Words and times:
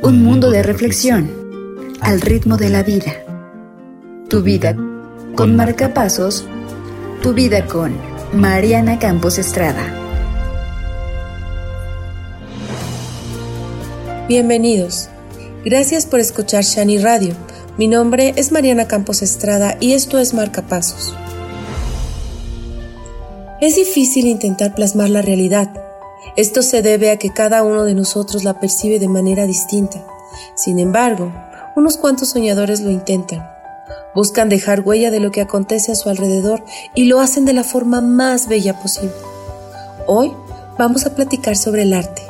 Un 0.00 0.22
mundo 0.22 0.50
de 0.50 0.62
reflexión 0.62 1.28
al 2.00 2.20
ritmo 2.20 2.56
de 2.56 2.70
la 2.70 2.84
vida. 2.84 3.12
Tu 4.28 4.42
vida 4.42 4.76
con 5.34 5.56
marcapasos. 5.56 6.46
Tu 7.20 7.34
vida 7.34 7.66
con 7.66 7.96
Mariana 8.32 9.00
Campos 9.00 9.38
Estrada. 9.38 9.82
Bienvenidos. 14.28 15.08
Gracias 15.64 16.06
por 16.06 16.20
escuchar 16.20 16.62
Shani 16.62 16.98
Radio. 16.98 17.34
Mi 17.76 17.88
nombre 17.88 18.34
es 18.36 18.52
Mariana 18.52 18.86
Campos 18.86 19.20
Estrada 19.20 19.78
y 19.80 19.94
esto 19.94 20.20
es 20.20 20.32
Marcapasos. 20.32 21.12
Es 23.60 23.74
difícil 23.74 24.28
intentar 24.28 24.76
plasmar 24.76 25.10
la 25.10 25.22
realidad. 25.22 25.87
Esto 26.38 26.62
se 26.62 26.82
debe 26.82 27.10
a 27.10 27.16
que 27.16 27.30
cada 27.30 27.64
uno 27.64 27.82
de 27.82 27.94
nosotros 27.94 28.44
la 28.44 28.60
percibe 28.60 29.00
de 29.00 29.08
manera 29.08 29.44
distinta. 29.44 30.06
Sin 30.54 30.78
embargo, 30.78 31.32
unos 31.74 31.96
cuantos 31.96 32.28
soñadores 32.28 32.80
lo 32.80 32.92
intentan. 32.92 33.44
Buscan 34.14 34.48
dejar 34.48 34.82
huella 34.82 35.10
de 35.10 35.18
lo 35.18 35.32
que 35.32 35.40
acontece 35.40 35.90
a 35.90 35.96
su 35.96 36.08
alrededor 36.08 36.64
y 36.94 37.06
lo 37.06 37.18
hacen 37.18 37.44
de 37.44 37.54
la 37.54 37.64
forma 37.64 38.00
más 38.00 38.46
bella 38.46 38.80
posible. 38.80 39.16
Hoy 40.06 40.32
vamos 40.78 41.06
a 41.06 41.16
platicar 41.16 41.56
sobre 41.56 41.82
el 41.82 41.92
arte. 41.92 42.22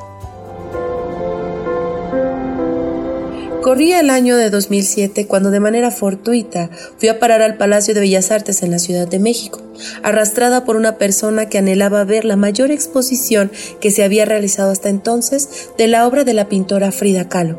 Corría 3.69 4.01
el 4.01 4.09
año 4.09 4.39
de 4.39 4.49
2007 4.49 5.27
cuando 5.27 5.51
de 5.51 5.61
manera 5.61 5.91
fortuita 5.91 6.71
fui 6.97 7.11
a 7.11 7.19
parar 7.19 7.43
al 7.43 7.59
Palacio 7.59 7.93
de 7.93 8.01
Bellas 8.01 8.31
Artes 8.31 8.63
en 8.63 8.71
la 8.71 8.79
Ciudad 8.79 9.07
de 9.07 9.19
México, 9.19 9.61
arrastrada 10.03 10.65
por 10.65 10.77
una 10.77 10.97
persona 10.97 11.51
que 11.51 11.59
anhelaba 11.59 12.03
ver 12.05 12.25
la 12.25 12.37
mayor 12.37 12.71
exposición 12.71 13.51
que 13.79 13.91
se 13.91 14.05
había 14.05 14.25
realizado 14.25 14.71
hasta 14.71 14.89
entonces 14.89 15.69
de 15.77 15.87
la 15.87 16.07
obra 16.07 16.25
de 16.25 16.33
la 16.33 16.49
pintora 16.49 16.93
Frida 16.93 17.29
Kahlo. 17.29 17.59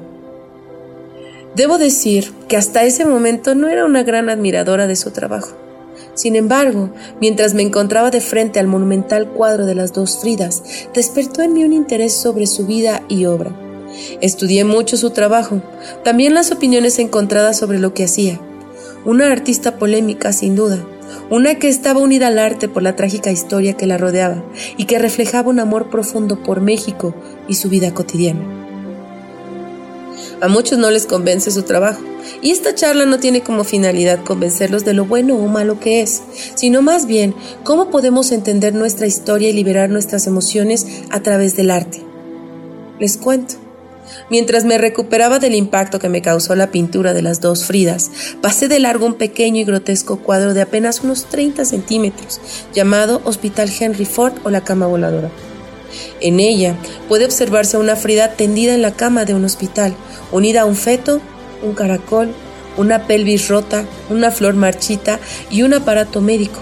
Debo 1.56 1.78
decir 1.78 2.34
que 2.48 2.58
hasta 2.58 2.86
ese 2.86 3.06
momento 3.06 3.54
no 3.54 3.70
era 3.70 3.86
una 3.86 4.02
gran 4.02 4.32
admiradora 4.32 4.88
de 4.88 4.96
su 4.96 5.12
trabajo. 5.12 5.56
Sin 6.16 6.36
embargo, 6.36 6.90
mientras 7.22 7.54
me 7.54 7.62
encontraba 7.62 8.10
de 8.10 8.22
frente 8.22 8.60
al 8.60 8.66
monumental 8.66 9.30
cuadro 9.30 9.68
de 9.68 9.76
las 9.76 9.94
dos 9.94 10.18
Fridas, 10.22 10.64
despertó 10.92 11.44
en 11.44 11.54
mí 11.54 11.64
un 11.64 11.74
interés 11.74 12.14
sobre 12.14 12.48
su 12.48 12.66
vida 12.66 13.04
y 13.10 13.26
obra. 13.26 13.69
Estudié 14.22 14.64
mucho 14.64 14.98
su 14.98 15.12
trabajo, 15.12 15.62
también 16.04 16.34
las 16.34 16.52
opiniones 16.52 17.00
encontradas 17.00 17.58
sobre 17.58 17.80
lo 17.80 17.94
que 17.94 18.06
hacía. 18.06 18.40
Una 19.06 19.32
artista 19.32 19.78
polémica, 19.78 20.34
sin 20.34 20.56
duda, 20.56 20.86
una 21.30 21.56
que 21.56 21.70
estaba 21.70 22.00
unida 22.00 22.28
al 22.28 22.40
arte 22.40 22.68
por 22.68 22.84
la 22.84 22.96
trágica 22.96 23.32
historia 23.32 23.74
que 23.74 23.88
la 23.88 23.98
rodeaba 23.98 24.44
y 24.78 24.86
que 24.86 25.00
reflejaba 25.00 25.50
un 25.50 25.60
amor 25.60 25.90
profundo 25.90 26.44
por 26.44 26.62
México 26.62 27.14
y 27.48 27.56
su 27.56 27.70
vida 27.70 27.94
cotidiana. 27.94 28.60
A 30.42 30.48
muchos 30.48 30.78
no 30.80 30.90
les 30.90 31.06
convence 31.06 31.52
su 31.52 31.64
trabajo, 31.64 32.02
y 32.42 32.52
esta 32.52 32.74
charla 32.74 33.06
no 33.06 33.20
tiene 33.20 33.42
como 33.42 33.64
finalidad 33.64 34.24
convencerlos 34.24 34.86
de 34.86 34.94
lo 34.94 35.06
bueno 35.06 35.36
o 35.36 35.48
malo 35.48 35.80
que 35.80 36.02
es, 36.02 36.22
sino 36.56 36.82
más 36.82 37.06
bien 37.06 37.36
cómo 37.64 37.90
podemos 37.90 38.32
entender 38.32 38.74
nuestra 38.74 39.08
historia 39.08 39.50
y 39.50 39.54
liberar 39.54 39.90
nuestras 39.90 40.28
emociones 40.28 40.88
a 41.10 41.20
través 41.22 41.58
del 41.58 41.72
arte. 41.72 42.02
Les 43.00 43.18
cuento. 43.18 43.56
Mientras 44.30 44.66
me 44.66 44.78
recuperaba 44.78 45.40
del 45.40 45.56
impacto 45.56 46.00
que 46.00 46.10
me 46.10 46.22
causó 46.22 46.56
la 46.56 46.72
pintura 46.72 47.14
de 47.14 47.22
las 47.22 47.42
dos 47.42 47.66
Fridas, 47.66 48.12
pasé 48.42 48.68
de 48.68 48.80
largo 48.80 49.06
un 49.06 49.16
pequeño 49.16 49.62
y 49.62 49.66
grotesco 49.66 50.18
cuadro 50.20 50.54
de 50.54 50.62
apenas 50.62 51.02
unos 51.04 51.26
30 51.26 51.66
centímetros, 51.66 52.40
llamado 52.74 53.22
Hospital 53.24 53.72
Henry 53.78 54.06
Ford 54.06 54.34
o 54.44 54.50
la 54.50 54.62
cama 54.62 54.88
voladora. 54.88 55.30
En 56.22 56.40
ella 56.40 56.76
puede 57.08 57.26
observarse 57.26 57.78
una 57.78 57.96
Frida 57.96 58.34
tendida 58.34 58.74
en 58.74 58.82
la 58.82 58.94
cama 58.94 59.26
de 59.26 59.34
un 59.34 59.46
hospital, 59.46 59.94
unida 60.32 60.62
a 60.62 60.66
un 60.66 60.76
feto, 60.76 61.22
un 61.64 61.74
caracol, 61.74 62.34
una 62.78 63.08
pelvis 63.08 63.48
rota, 63.48 63.86
una 64.10 64.32
flor 64.32 64.54
marchita 64.54 65.20
y 65.50 65.64
un 65.64 65.74
aparato 65.74 66.22
médico. 66.22 66.62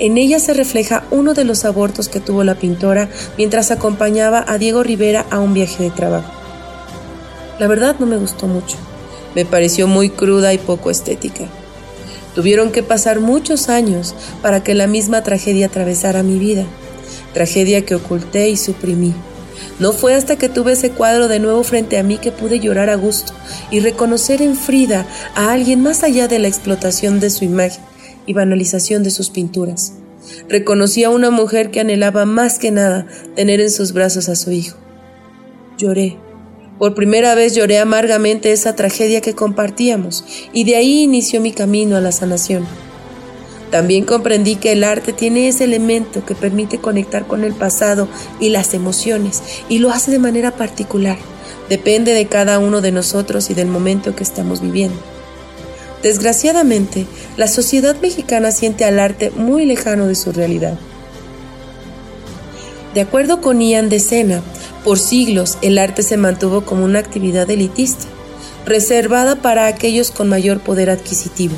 En 0.00 0.16
ella 0.16 0.38
se 0.38 0.54
refleja 0.54 1.02
uno 1.10 1.34
de 1.34 1.42
los 1.44 1.64
abortos 1.64 2.08
que 2.08 2.20
tuvo 2.20 2.44
la 2.44 2.54
pintora 2.54 3.08
mientras 3.36 3.72
acompañaba 3.72 4.44
a 4.46 4.56
Diego 4.56 4.84
Rivera 4.84 5.26
a 5.30 5.40
un 5.40 5.54
viaje 5.54 5.82
de 5.82 5.90
trabajo. 5.90 6.30
La 7.58 7.66
verdad 7.66 7.96
no 7.98 8.06
me 8.06 8.16
gustó 8.16 8.46
mucho. 8.46 8.76
Me 9.34 9.44
pareció 9.44 9.88
muy 9.88 10.08
cruda 10.08 10.54
y 10.54 10.58
poco 10.58 10.90
estética. 10.90 11.46
Tuvieron 12.36 12.70
que 12.70 12.84
pasar 12.84 13.18
muchos 13.18 13.68
años 13.68 14.14
para 14.40 14.62
que 14.62 14.74
la 14.74 14.86
misma 14.86 15.24
tragedia 15.24 15.66
atravesara 15.66 16.22
mi 16.22 16.38
vida, 16.38 16.64
tragedia 17.34 17.84
que 17.84 17.96
oculté 17.96 18.50
y 18.50 18.56
suprimí. 18.56 19.12
No 19.80 19.92
fue 19.92 20.14
hasta 20.14 20.36
que 20.36 20.48
tuve 20.48 20.72
ese 20.72 20.90
cuadro 20.90 21.26
de 21.26 21.40
nuevo 21.40 21.64
frente 21.64 21.98
a 21.98 22.04
mí 22.04 22.18
que 22.18 22.30
pude 22.30 22.60
llorar 22.60 22.90
a 22.90 22.94
gusto 22.94 23.32
y 23.72 23.80
reconocer 23.80 24.42
en 24.42 24.54
Frida 24.54 25.06
a 25.34 25.50
alguien 25.50 25.82
más 25.82 26.04
allá 26.04 26.28
de 26.28 26.38
la 26.38 26.46
explotación 26.46 27.18
de 27.18 27.30
su 27.30 27.44
imagen 27.44 27.87
y 28.28 28.34
banalización 28.34 29.02
de 29.02 29.10
sus 29.10 29.30
pinturas. 29.30 29.94
Reconocí 30.48 31.02
a 31.02 31.10
una 31.10 31.30
mujer 31.30 31.70
que 31.70 31.80
anhelaba 31.80 32.26
más 32.26 32.58
que 32.58 32.70
nada 32.70 33.06
tener 33.34 33.60
en 33.60 33.70
sus 33.70 33.92
brazos 33.92 34.28
a 34.28 34.36
su 34.36 34.52
hijo. 34.52 34.76
Lloré. 35.78 36.18
Por 36.78 36.94
primera 36.94 37.34
vez 37.34 37.54
lloré 37.54 37.78
amargamente 37.78 38.52
esa 38.52 38.76
tragedia 38.76 39.22
que 39.22 39.34
compartíamos 39.34 40.24
y 40.52 40.64
de 40.64 40.76
ahí 40.76 41.02
inició 41.02 41.40
mi 41.40 41.52
camino 41.52 41.96
a 41.96 42.00
la 42.00 42.12
sanación. 42.12 42.66
También 43.70 44.04
comprendí 44.04 44.56
que 44.56 44.72
el 44.72 44.84
arte 44.84 45.12
tiene 45.12 45.48
ese 45.48 45.64
elemento 45.64 46.24
que 46.24 46.34
permite 46.34 46.78
conectar 46.78 47.26
con 47.26 47.44
el 47.44 47.54
pasado 47.54 48.08
y 48.40 48.50
las 48.50 48.74
emociones 48.74 49.42
y 49.68 49.78
lo 49.78 49.90
hace 49.90 50.10
de 50.10 50.18
manera 50.18 50.52
particular. 50.52 51.16
Depende 51.68 52.12
de 52.12 52.26
cada 52.26 52.58
uno 52.58 52.80
de 52.82 52.92
nosotros 52.92 53.50
y 53.50 53.54
del 53.54 53.68
momento 53.68 54.14
que 54.14 54.22
estamos 54.22 54.60
viviendo. 54.60 55.17
Desgraciadamente, 56.02 57.06
la 57.36 57.48
sociedad 57.48 57.96
mexicana 58.00 58.52
siente 58.52 58.84
al 58.84 59.00
arte 59.00 59.30
muy 59.30 59.66
lejano 59.66 60.06
de 60.06 60.14
su 60.14 60.32
realidad. 60.32 60.78
De 62.94 63.00
acuerdo 63.00 63.40
con 63.40 63.60
Ian 63.60 63.88
de 63.88 63.98
Sena, 63.98 64.42
por 64.84 64.98
siglos 64.98 65.58
el 65.60 65.76
arte 65.78 66.02
se 66.02 66.16
mantuvo 66.16 66.62
como 66.62 66.84
una 66.84 67.00
actividad 67.00 67.50
elitista, 67.50 68.06
reservada 68.64 69.36
para 69.36 69.66
aquellos 69.66 70.10
con 70.10 70.28
mayor 70.28 70.60
poder 70.60 70.88
adquisitivo. 70.88 71.54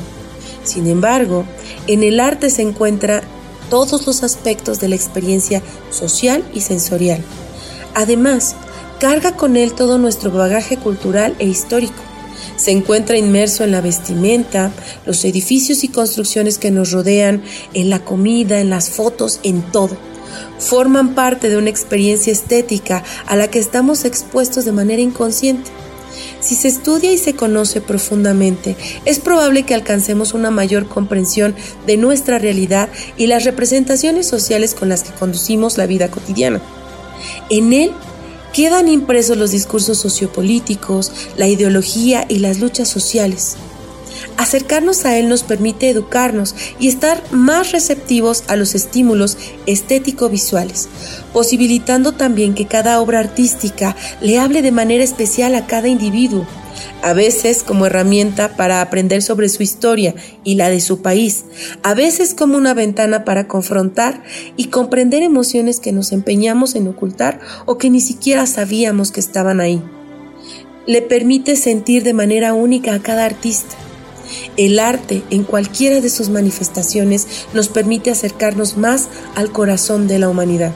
Sin 0.63 0.87
embargo, 0.87 1.45
en 1.87 2.03
el 2.03 2.19
arte 2.19 2.49
se 2.49 2.63
encuentran 2.63 3.21
todos 3.69 4.05
los 4.05 4.23
aspectos 4.23 4.79
de 4.79 4.89
la 4.89 4.95
experiencia 4.95 5.61
social 5.91 6.43
y 6.53 6.61
sensorial. 6.61 7.23
Además, 7.93 8.55
carga 8.99 9.35
con 9.35 9.55
él 9.55 9.73
todo 9.73 9.97
nuestro 9.97 10.31
bagaje 10.31 10.77
cultural 10.77 11.35
e 11.39 11.45
histórico 11.45 12.10
se 12.61 12.69
encuentra 12.69 13.17
inmerso 13.17 13.63
en 13.63 13.71
la 13.71 13.81
vestimenta, 13.81 14.71
los 15.07 15.25
edificios 15.25 15.83
y 15.83 15.87
construcciones 15.87 16.59
que 16.59 16.69
nos 16.69 16.91
rodean, 16.91 17.41
en 17.73 17.89
la 17.89 18.05
comida, 18.05 18.59
en 18.59 18.69
las 18.69 18.91
fotos, 18.91 19.39
en 19.41 19.63
todo. 19.63 19.97
Forman 20.59 21.15
parte 21.15 21.49
de 21.49 21.57
una 21.57 21.71
experiencia 21.71 22.31
estética 22.31 23.03
a 23.25 23.35
la 23.35 23.49
que 23.49 23.57
estamos 23.57 24.05
expuestos 24.05 24.63
de 24.63 24.73
manera 24.73 25.01
inconsciente. 25.01 25.71
Si 26.39 26.53
se 26.53 26.67
estudia 26.67 27.11
y 27.11 27.17
se 27.17 27.33
conoce 27.33 27.81
profundamente, 27.81 28.75
es 29.05 29.19
probable 29.19 29.63
que 29.63 29.73
alcancemos 29.73 30.35
una 30.35 30.51
mayor 30.51 30.87
comprensión 30.87 31.55
de 31.87 31.97
nuestra 31.97 32.37
realidad 32.37 32.89
y 33.17 33.25
las 33.25 33.43
representaciones 33.43 34.27
sociales 34.27 34.75
con 34.75 34.87
las 34.87 35.01
que 35.01 35.13
conducimos 35.13 35.79
la 35.79 35.87
vida 35.87 36.11
cotidiana. 36.11 36.61
En 37.49 37.73
él 37.73 37.91
quedan 38.53 38.87
impresos 38.87 39.37
los 39.37 39.51
discursos 39.51 39.97
sociopolíticos, 39.99 41.11
la 41.37 41.47
ideología 41.47 42.25
y 42.27 42.39
las 42.39 42.59
luchas 42.59 42.87
sociales. 42.89 43.57
Acercarnos 44.37 45.05
a 45.05 45.17
él 45.17 45.29
nos 45.29 45.43
permite 45.43 45.89
educarnos 45.89 46.55
y 46.79 46.87
estar 46.87 47.21
más 47.31 47.71
receptivos 47.71 48.43
a 48.47 48.55
los 48.55 48.75
estímulos 48.75 49.37
estético-visuales, 49.65 50.89
posibilitando 51.33 52.13
también 52.13 52.53
que 52.53 52.67
cada 52.67 52.99
obra 53.01 53.19
artística 53.19 53.95
le 54.21 54.39
hable 54.39 54.61
de 54.61 54.71
manera 54.71 55.03
especial 55.03 55.55
a 55.55 55.67
cada 55.67 55.87
individuo 55.87 56.45
a 57.01 57.13
veces 57.13 57.63
como 57.63 57.85
herramienta 57.85 58.55
para 58.55 58.81
aprender 58.81 59.21
sobre 59.21 59.49
su 59.49 59.63
historia 59.63 60.15
y 60.43 60.55
la 60.55 60.69
de 60.69 60.81
su 60.81 61.01
país, 61.01 61.45
a 61.83 61.93
veces 61.93 62.33
como 62.33 62.57
una 62.57 62.73
ventana 62.73 63.25
para 63.25 63.47
confrontar 63.47 64.23
y 64.55 64.65
comprender 64.65 65.23
emociones 65.23 65.79
que 65.79 65.91
nos 65.91 66.11
empeñamos 66.11 66.75
en 66.75 66.87
ocultar 66.87 67.39
o 67.65 67.77
que 67.77 67.89
ni 67.89 68.01
siquiera 68.01 68.45
sabíamos 68.45 69.11
que 69.11 69.19
estaban 69.19 69.59
ahí. 69.59 69.81
Le 70.87 71.01
permite 71.01 71.55
sentir 71.55 72.03
de 72.03 72.13
manera 72.13 72.53
única 72.53 72.93
a 72.93 72.99
cada 73.01 73.25
artista. 73.25 73.75
El 74.57 74.79
arte, 74.79 75.23
en 75.29 75.43
cualquiera 75.43 76.01
de 76.01 76.09
sus 76.09 76.29
manifestaciones, 76.29 77.27
nos 77.53 77.69
permite 77.69 78.11
acercarnos 78.11 78.77
más 78.77 79.09
al 79.35 79.51
corazón 79.51 80.07
de 80.07 80.19
la 80.19 80.29
humanidad. 80.29 80.73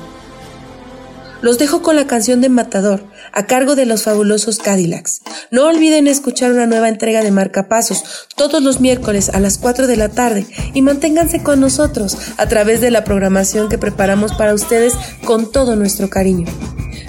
Los 1.45 1.59
dejo 1.59 1.83
con 1.83 1.95
la 1.95 2.07
canción 2.07 2.41
de 2.41 2.49
Matador, 2.49 3.03
a 3.31 3.45
cargo 3.45 3.75
de 3.75 3.85
los 3.85 4.01
fabulosos 4.01 4.57
Cadillacs. 4.57 5.21
No 5.51 5.67
olviden 5.67 6.07
escuchar 6.07 6.51
una 6.51 6.65
nueva 6.65 6.89
entrega 6.89 7.21
de 7.21 7.29
Marcapasos 7.29 8.03
todos 8.35 8.63
los 8.63 8.79
miércoles 8.79 9.29
a 9.29 9.39
las 9.39 9.59
4 9.59 9.85
de 9.85 9.95
la 9.95 10.09
tarde 10.09 10.47
y 10.73 10.81
manténganse 10.81 11.43
con 11.43 11.59
nosotros 11.59 12.17
a 12.37 12.47
través 12.47 12.81
de 12.81 12.89
la 12.89 13.03
programación 13.03 13.69
que 13.69 13.77
preparamos 13.77 14.33
para 14.33 14.55
ustedes 14.55 14.95
con 15.23 15.51
todo 15.51 15.75
nuestro 15.75 16.09
cariño. 16.09 16.47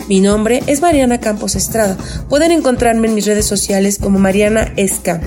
Mi 0.07 0.21
nombre 0.21 0.63
es 0.67 0.83
Mariana 0.83 1.19
Campos 1.19 1.57
Estrada. 1.57 1.97
Pueden 2.29 2.53
encontrarme 2.53 3.09
en 3.09 3.15
mis 3.15 3.25
redes 3.25 3.47
sociales 3.47 3.99
como 3.99 4.19
Mariana 4.19 4.71
Escam. 4.77 5.23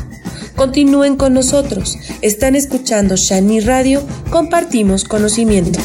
Continúen 0.55 1.15
con 1.15 1.33
nosotros. 1.33 1.97
Están 2.21 2.55
escuchando 2.55 3.15
Shani 3.15 3.62
Radio. 3.62 4.03
Compartimos 4.29 5.03
conocimiento. 5.03 5.79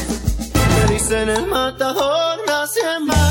Crossing 2.65 3.05
my 3.05 3.24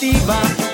motiva. 0.00 0.69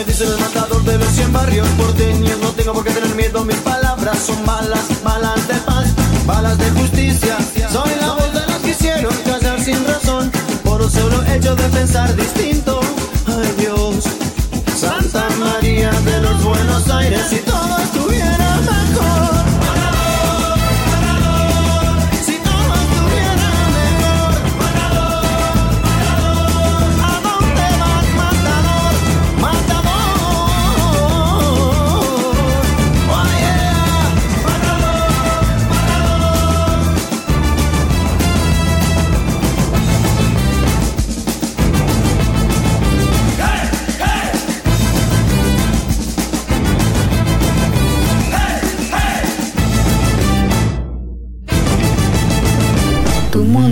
me 0.00 0.06
dicen 0.06 0.28
el 0.28 0.38
matador 0.38 0.82
de 0.84 0.96
los 0.96 1.08
100 1.08 1.32
barrios 1.32 1.68
porteños. 1.70 2.38
No 2.38 2.48
tengo 2.52 2.72
por 2.72 2.84
qué 2.84 2.90
tener 2.90 3.14
miedo, 3.14 3.44
mis 3.44 3.56
palabras 3.56 4.18
son 4.18 4.46
balas, 4.46 4.86
balas 5.02 5.46
de 5.46 5.54
paz, 5.54 5.88
balas 6.26 6.56
de 6.58 6.70
justicia. 6.70 7.36
Soy 7.70 7.90
la 8.00 8.12
voz 8.12 8.32
de 8.32 8.40
los 8.46 8.56
que 8.62 8.70
hicieron 8.70 9.14
callar 9.24 9.60
sin 9.62 9.84
razón 9.86 10.32
por 10.64 10.80
un 10.80 10.90
solo 10.90 11.22
hecho 11.24 11.54
de 11.54 11.68
pensar 11.68 12.16
distinto. 12.16 12.80
Ay 13.26 13.54
Dios, 13.58 14.04
Santa 14.74 15.28
María 15.38 15.90
de 15.90 16.20
los 16.22 16.44
Buenos 16.44 16.90
Aires 16.90 17.32
y 17.32 17.49